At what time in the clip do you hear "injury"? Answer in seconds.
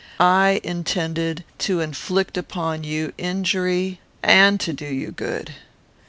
3.19-3.99